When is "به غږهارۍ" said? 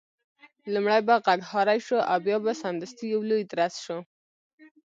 1.07-1.79